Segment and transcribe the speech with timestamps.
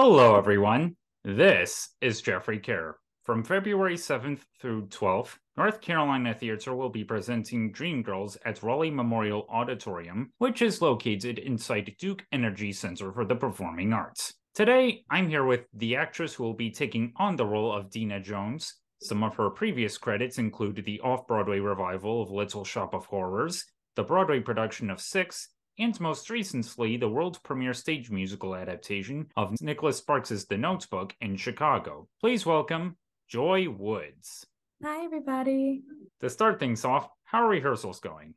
[0.00, 0.94] Hello, everyone.
[1.24, 2.98] This is Jeffrey Kare.
[3.24, 9.44] From February 7th through 12th, North Carolina Theater will be presenting Dreamgirls at Raleigh Memorial
[9.50, 14.34] Auditorium, which is located inside Duke Energy Center for the Performing Arts.
[14.54, 18.20] Today, I'm here with the actress who will be taking on the role of Deena
[18.20, 18.72] Jones.
[19.02, 23.64] Some of her previous credits include the off Broadway revival of Little Shop of Horrors,
[23.96, 25.48] the Broadway production of Six,
[25.80, 31.36] and most recently, the world premiere stage musical adaptation of Nicholas Sparks' The Notebook in
[31.36, 32.08] Chicago.
[32.20, 32.96] Please welcome
[33.28, 34.44] Joy Woods.
[34.82, 35.82] Hi, everybody.
[36.20, 38.34] To start things off, how are rehearsals going?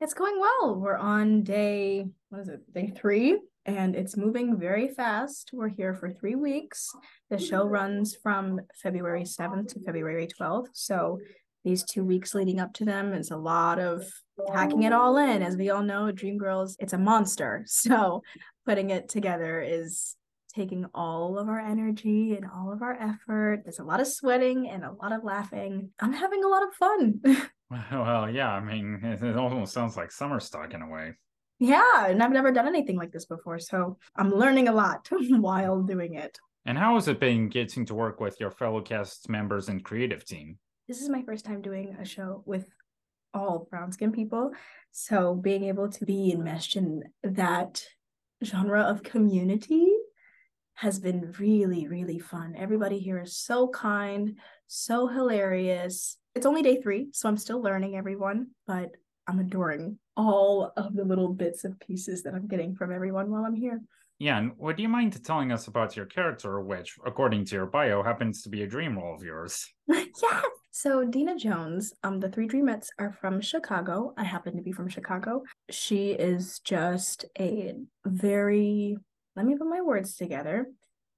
[0.00, 0.76] It's going well.
[0.76, 5.50] We're on day, what is it, day three, and it's moving very fast.
[5.52, 6.90] We're here for three weeks.
[7.28, 10.68] The show runs from February 7th to February 12th.
[10.74, 11.18] So
[11.64, 14.04] these two weeks leading up to them is a lot of
[14.52, 15.42] packing it all in.
[15.42, 17.64] As we all know, Dreamgirls, it's a monster.
[17.72, 18.22] So
[18.64, 20.14] putting it together is
[20.54, 23.62] taking all of our energy and all of our effort.
[23.64, 25.90] There's a lot of sweating and a lot of laughing.
[26.00, 27.20] I'm having a lot of fun.
[27.92, 31.14] well, yeah, I mean, it almost sounds like summer stock in a way.
[31.58, 33.58] Yeah, and I've never done anything like this before.
[33.58, 36.38] So I'm learning a lot while doing it.
[36.66, 40.24] And how has it been getting to work with your fellow cast members and creative
[40.24, 40.58] team?
[40.86, 42.66] This is my first time doing a show with
[43.34, 44.52] all brown skin people.
[44.90, 47.84] So being able to be enmeshed in that
[48.44, 49.88] genre of community
[50.74, 52.54] has been really, really fun.
[52.56, 56.16] Everybody here is so kind, so hilarious.
[56.34, 58.90] It's only day three, so I'm still learning everyone, but
[59.28, 63.44] I'm adoring all of the little bits and pieces that I'm getting from everyone while
[63.44, 63.80] I'm here.
[64.18, 68.02] Yeah, and would you mind telling us about your character, which, according to your bio,
[68.02, 69.68] happens to be a dream role of yours?
[69.88, 70.44] yes.
[70.74, 74.14] So Deena Jones, um, the three Dreamettes are from Chicago.
[74.16, 75.42] I happen to be from Chicago.
[75.70, 77.74] She is just a
[78.06, 78.96] very
[79.36, 80.66] let me put my words together.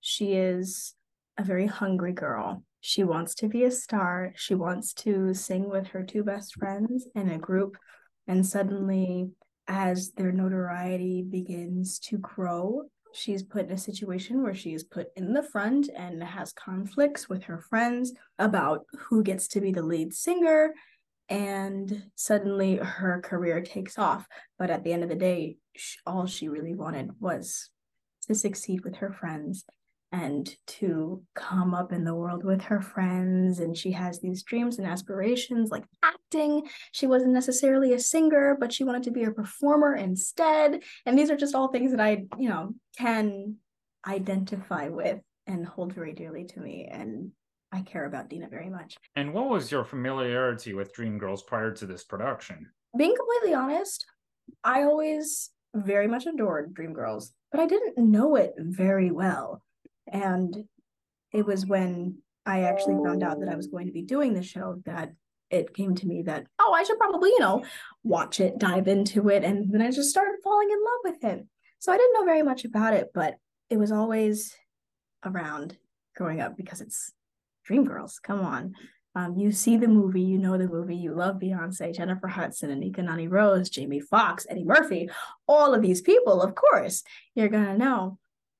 [0.00, 0.94] She is
[1.36, 2.62] a very hungry girl.
[2.80, 4.32] She wants to be a star.
[4.36, 7.76] She wants to sing with her two best friends in a group.
[8.28, 9.30] And suddenly,
[9.66, 15.08] as their notoriety begins to grow, she's put in a situation where she is put
[15.16, 19.82] in the front and has conflicts with her friends about who gets to be the
[19.82, 20.74] lead singer.
[21.28, 24.26] And suddenly her career takes off.
[24.58, 25.56] But at the end of the day,
[26.06, 27.70] all she really wanted was
[28.26, 29.64] to succeed with her friends
[30.12, 33.60] and to come up in the world with her friends.
[33.60, 36.66] And she has these dreams and aspirations like acting.
[36.92, 40.82] She wasn't necessarily a singer, but she wanted to be a performer instead.
[41.06, 43.56] And these are just all things that I, you know, can
[44.06, 46.88] identify with and hold very dearly to me.
[46.90, 47.30] And
[47.72, 48.96] I care about Deena very much.
[49.14, 52.66] And what was your familiarity with Dreamgirls prior to this production?
[52.96, 54.04] Being completely honest,
[54.64, 59.62] I always very much adored Dreamgirls, but I didn't know it very well.
[60.12, 60.64] And
[61.32, 64.42] it was when I actually found out that I was going to be doing the
[64.42, 65.12] show that
[65.50, 67.64] it came to me that, oh, I should probably, you know,
[68.04, 69.44] watch it, dive into it.
[69.44, 71.46] And then I just started falling in love with it.
[71.78, 73.34] So I didn't know very much about it, but
[73.68, 74.54] it was always
[75.24, 75.76] around
[76.16, 77.12] growing up because it's
[77.68, 78.22] Dreamgirls.
[78.22, 78.74] Come on.
[79.16, 83.02] Um, you see the movie, you know the movie, you love Beyonce, Jennifer Hudson, Anika
[83.02, 85.10] Noni Rose, Jamie Foxx, Eddie Murphy,
[85.48, 87.02] all of these people, of course,
[87.34, 88.18] you're gonna know.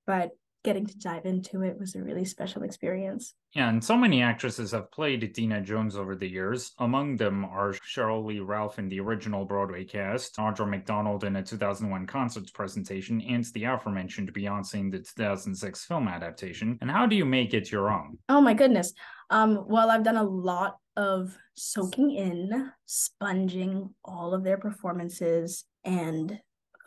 [0.08, 0.30] But
[0.62, 3.34] getting to dive into it was a really special experience.
[3.54, 6.72] Yeah, and so many actresses have played Deena Jones over the years.
[6.78, 11.42] Among them are Sheryl Lee Ralph in the original Broadway cast, Audra McDonald in a
[11.42, 16.78] 2001 concert presentation, and the aforementioned Beyonce in the 2006 film adaptation.
[16.80, 18.18] And how do you make it your own?
[18.28, 18.92] Oh my goodness.
[19.30, 26.38] Um, well, I've done a lot of soaking in, sponging all of their performances, and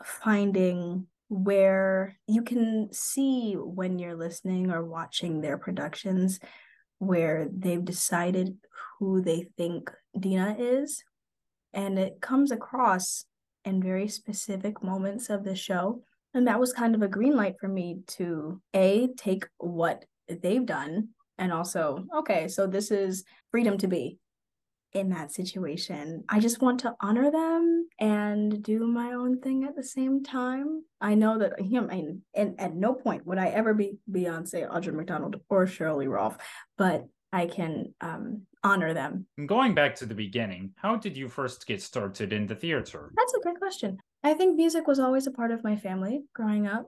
[0.04, 6.38] finding where you can see when you're listening or watching their productions
[6.98, 8.56] where they've decided
[8.98, 11.02] who they think Deena is.
[11.72, 13.24] And it comes across
[13.64, 16.02] in very specific moments of the show.
[16.34, 20.64] And that was kind of a green light for me to A, take what they've
[20.64, 24.18] done and also, okay, so this is freedom to be
[24.94, 26.22] in that situation.
[26.28, 30.84] I just want to honor them and do my own thing at the same time.
[31.00, 34.94] I know that him and, and at no point would I ever be Beyonce, Audra
[34.94, 36.38] McDonald, or Shirley Ralph,
[36.78, 39.26] but I can um, honor them.
[39.44, 43.10] Going back to the beginning, how did you first get started in the theater?
[43.16, 43.98] That's a great question.
[44.22, 46.86] I think music was always a part of my family growing up.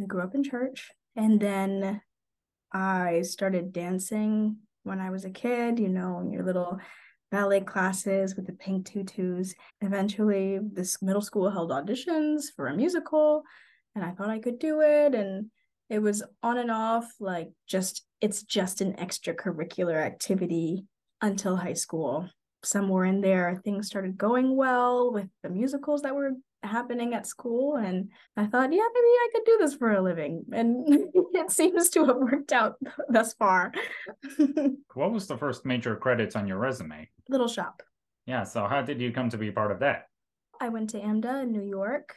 [0.00, 2.00] I grew up in church, and then
[2.72, 6.80] I started dancing when I was a kid, you know, in your little
[7.30, 9.54] ballet classes with the pink tutus.
[9.80, 13.42] Eventually, this middle school held auditions for a musical,
[13.94, 15.14] and I thought I could do it.
[15.14, 15.50] And
[15.90, 20.86] It was on and off, like just it's just an extracurricular activity
[21.20, 22.28] until high school.
[22.62, 26.32] Somewhere in there, things started going well with the musicals that were
[26.64, 27.76] happening at school.
[27.76, 30.44] And I thought, yeah, maybe I could do this for a living.
[30.52, 30.86] And
[31.34, 32.76] it seems to have worked out
[33.08, 33.72] thus far.
[34.94, 37.08] what was the first major credits on your resume?
[37.28, 37.82] Little Shop.
[38.26, 38.44] Yeah.
[38.44, 40.06] So, how did you come to be part of that?
[40.60, 42.16] I went to AMDA in New York.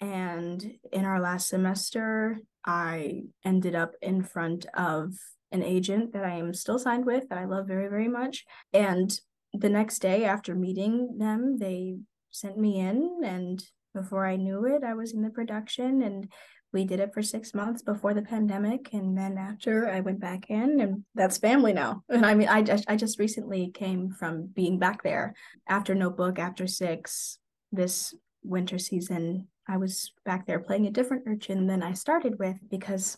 [0.00, 5.14] And in our last semester, I ended up in front of
[5.52, 8.44] an agent that I am still signed with that I love very, very much.
[8.72, 9.16] And
[9.52, 11.98] the next day after meeting them, they
[12.30, 13.20] sent me in.
[13.24, 13.62] And
[13.94, 16.30] before I knew it, I was in the production and
[16.72, 18.92] we did it for six months before the pandemic.
[18.92, 22.02] And then after I went back in, and that's family now.
[22.08, 25.34] And I mean, I just, I just recently came from being back there
[25.68, 27.38] after Notebook, after Six,
[27.70, 29.48] this winter season.
[29.68, 33.16] I was back there playing a different urchin than I started with because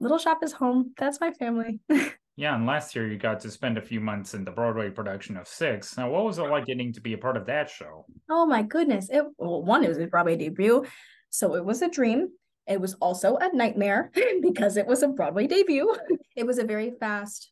[0.00, 0.94] Little Shop is home.
[0.98, 1.80] That's my family.
[2.36, 5.36] yeah, and last year you got to spend a few months in the Broadway production
[5.36, 5.96] of Six.
[5.96, 8.06] Now, what was it like getting to be a part of that show?
[8.30, 9.10] Oh my goodness!
[9.10, 10.84] It well, one, it was a Broadway debut,
[11.30, 12.28] so it was a dream.
[12.66, 14.10] It was also a nightmare
[14.42, 15.94] because it was a Broadway debut.
[16.36, 17.50] it was a very fast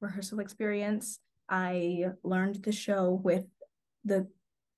[0.00, 1.18] rehearsal experience.
[1.48, 3.44] I learned the show with
[4.04, 4.28] the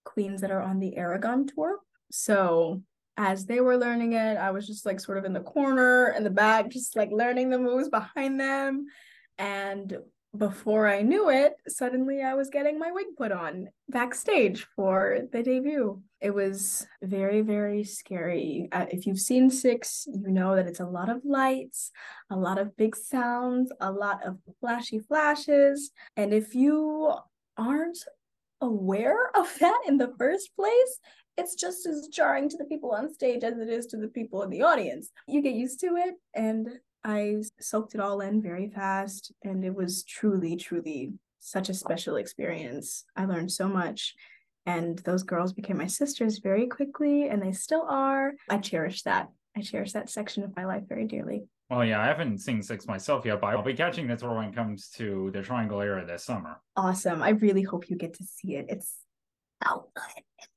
[0.05, 1.79] queens that are on the Aragon tour.
[2.11, 2.83] So
[3.17, 6.25] as they were learning it, I was just like sort of in the corner in
[6.25, 8.87] the back, just like learning the moves behind them.
[9.39, 9.99] And
[10.37, 15.43] before I knew it, suddenly I was getting my wig put on backstage for the
[15.43, 16.01] debut.
[16.21, 18.69] It was very, very scary.
[18.73, 21.91] Uh, if you've seen Six, you know that it's a lot of lights,
[22.31, 25.91] a lot of big sounds, a lot of flashy flashes.
[26.17, 27.13] And if you
[27.59, 27.99] aren't
[28.63, 30.99] aware of that in the first place,
[31.37, 34.43] it's just as jarring to the people on stage as it is to the people
[34.43, 35.11] in the audience.
[35.27, 36.69] You get used to it, and
[37.05, 42.17] I soaked it all in very fast, and it was truly, truly such a special
[42.17, 43.05] experience.
[43.17, 44.15] I learned so much,
[44.67, 48.35] and those girls became my sisters very quickly, and they still are.
[48.49, 49.31] I cherish that.
[49.57, 51.45] I cherish that section of my life very dearly.
[51.69, 54.49] Well, yeah, I haven't seen six myself yet, but I'll be catching the tour when
[54.49, 56.61] it comes to the Triangle era this summer.
[56.77, 57.23] Awesome.
[57.23, 58.67] I really hope you get to see it.
[58.69, 58.95] It's
[59.65, 60.23] so good.
[60.39, 60.52] It's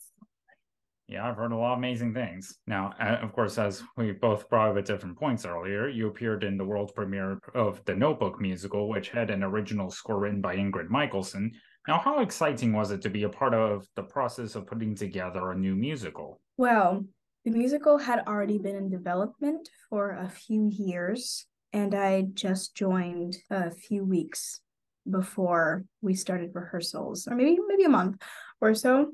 [1.07, 2.57] yeah, I've heard a lot of amazing things.
[2.65, 6.57] Now, of course, as we both brought up at different points earlier, you appeared in
[6.57, 10.89] the world premiere of the Notebook musical, which had an original score written by Ingrid
[10.89, 11.51] Michaelson.
[11.87, 15.51] Now, how exciting was it to be a part of the process of putting together
[15.51, 16.41] a new musical?
[16.57, 17.05] Well,
[17.43, 23.37] the musical had already been in development for a few years, and I just joined
[23.51, 24.59] a few weeks
[25.07, 28.19] before we started rehearsals, or maybe maybe a month
[28.59, 29.11] or so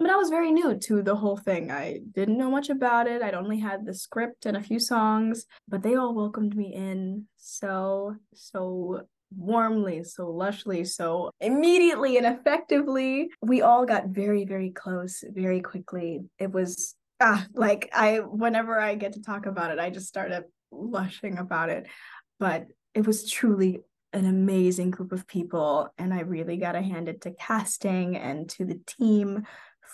[0.00, 1.70] but I was very new to the whole thing.
[1.70, 3.22] I didn't know much about it.
[3.22, 7.26] I'd only had the script and a few songs, but they all welcomed me in
[7.36, 9.02] so, so
[9.36, 13.28] warmly, so lushly, so immediately and effectively.
[13.42, 16.22] We all got very, very close very quickly.
[16.38, 20.44] It was ah, like I, whenever I get to talk about it, I just started
[20.72, 21.86] blushing about it.
[22.38, 23.80] But it was truly
[24.12, 28.48] an amazing group of people, and I really got to hand it to casting and
[28.50, 29.44] to the team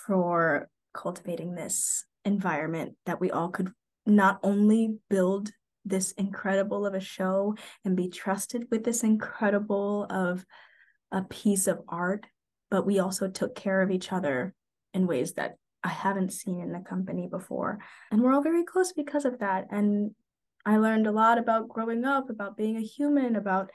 [0.07, 3.71] for cultivating this environment that we all could
[4.05, 5.51] not only build
[5.85, 10.45] this incredible of a show and be trusted with this incredible of
[11.11, 12.25] a piece of art
[12.69, 14.53] but we also took care of each other
[14.93, 17.79] in ways that I haven't seen in the company before.
[18.11, 19.67] And we're all very close because of that.
[19.71, 20.11] And
[20.65, 23.69] I learned a lot about growing up about being a human about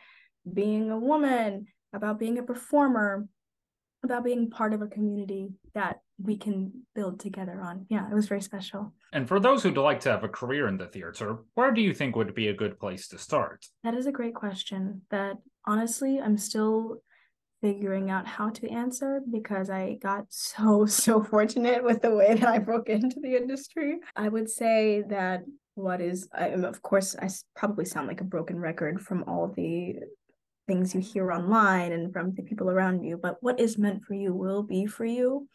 [0.52, 3.26] being a woman about being a performer
[4.04, 7.86] about being part of a community that we can build together on.
[7.88, 8.92] Yeah, it was very special.
[9.12, 11.94] And for those who'd like to have a career in the theater, where do you
[11.94, 13.66] think would be a good place to start?
[13.84, 16.98] That is a great question that honestly I'm still
[17.60, 22.48] figuring out how to answer because I got so so fortunate with the way that
[22.48, 23.98] I broke into the industry.
[24.16, 25.44] I would say that
[25.74, 29.48] what is I, am of course I probably sound like a broken record from all
[29.48, 29.94] the
[30.72, 34.14] things you hear online and from the people around you, but what is meant for
[34.14, 35.46] you will be for you.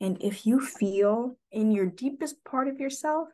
[0.00, 3.28] And if you feel in your deepest part of yourself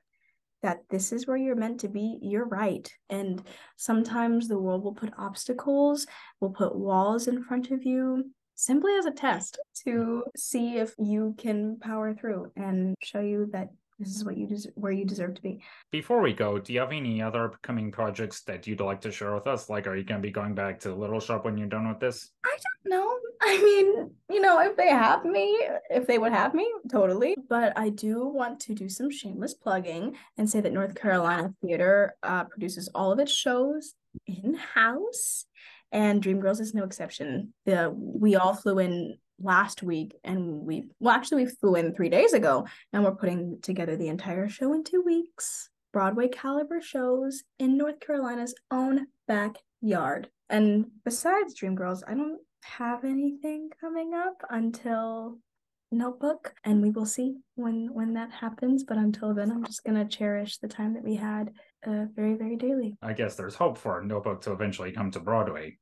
[0.63, 2.91] that this is where you're meant to be, you're right.
[3.11, 3.43] And
[3.77, 6.07] sometimes the world will put obstacles,
[6.41, 11.35] will put walls in front of you simply as a test to see if you
[11.37, 15.35] can power through and show you that this is what you deserve where you deserve
[15.35, 19.01] to be before we go do you have any other upcoming projects that you'd like
[19.01, 21.21] to share with us like are you going to be going back to the little
[21.21, 22.51] shop when you're done with this i
[22.85, 25.59] don't know I mean, you know, if they have me,
[25.91, 27.37] if they would have me, totally.
[27.49, 32.17] But I do want to do some shameless plugging and say that North Carolina Theater
[32.23, 33.95] uh, produces all of its shows
[34.27, 35.45] in house,
[35.93, 37.53] and Dreamgirls is no exception.
[37.67, 42.09] The we all flew in last week, and we well, actually, we flew in three
[42.09, 45.69] days ago, and we're putting together the entire show in two weeks.
[45.93, 50.29] Broadway caliber shows in North Carolina's own backyard.
[50.49, 55.39] And besides Dreamgirls, I don't have anything coming up until
[55.93, 58.85] notebook and we will see when when that happens.
[58.85, 61.53] But until then i'm just going to cherish the time that we had
[61.87, 62.97] uh, very very daily.
[63.03, 65.79] I guess there's hope for notebook to eventually come to broadway.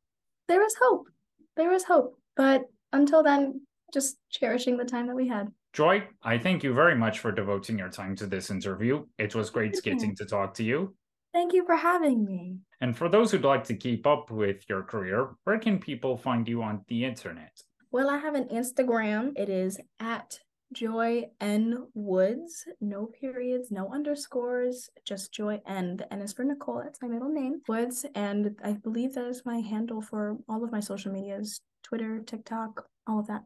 [0.49, 1.09] There is hope.
[1.57, 2.19] There is hope.
[2.37, 2.63] But
[2.95, 3.61] until then
[3.93, 7.79] just cherishing the time that we had joy i thank you very much for devoting
[7.79, 10.95] your time to this interview it was great getting to talk to you
[11.35, 12.59] Thank you for having me.
[12.81, 16.47] And for those who'd like to keep up with your career, where can people find
[16.47, 17.61] you on the internet?
[17.91, 19.33] Well, I have an Instagram.
[19.35, 20.39] It is at
[20.73, 22.65] Joy N Woods.
[22.81, 25.97] No periods, no underscores, just Joy N.
[25.97, 26.83] The N is for Nicole.
[26.85, 27.63] That's my middle name.
[27.67, 28.07] Woods.
[28.15, 32.87] And I believe that is my handle for all of my social medias Twitter, TikTok,
[33.07, 33.43] all of that.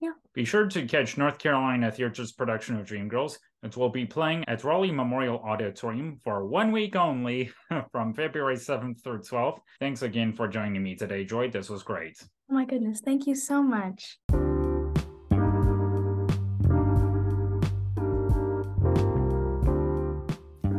[0.00, 0.10] Yeah.
[0.34, 3.38] Be sure to catch North Carolina Theater's production of Dreamgirls.
[3.62, 7.50] As it will be playing at Raleigh Memorial Auditorium for one week only
[7.92, 9.60] from February 7th through 12th.
[9.80, 11.50] Thanks again for joining me today, Joy.
[11.50, 12.18] This was great.
[12.50, 13.00] Oh my goodness.
[13.02, 14.18] Thank you so much.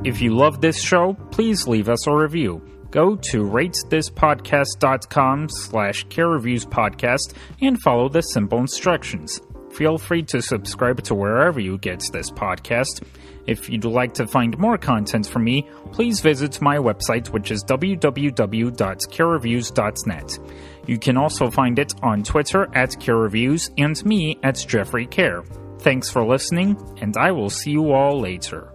[0.06, 2.62] If you love this show, please leave us a review
[2.96, 9.42] go to ratethispodcast.com slash Kare Reviews podcast and follow the simple instructions.
[9.72, 13.04] Feel free to subscribe to wherever you get this podcast.
[13.48, 17.66] If you'd like to find more content from me, please visit my website, which is
[17.66, 20.40] www.karereviews.net.
[20.88, 25.44] You can also find it on Twitter at carereviews and me at Jeffrey Kare.
[25.80, 28.72] Thanks for listening, and I will see you all later.